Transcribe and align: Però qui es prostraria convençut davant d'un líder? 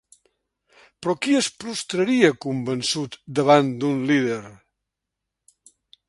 Però 1.01 1.13
qui 1.25 1.33
es 1.39 1.49
prostraria 1.63 2.31
convençut 2.45 3.17
davant 3.39 3.69
d'un 3.83 4.01
líder? 4.13 4.41